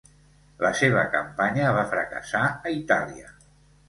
[0.61, 3.31] La seva campanya va fracassar a Itàlia.